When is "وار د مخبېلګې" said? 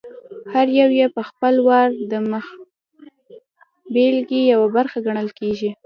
1.67-4.41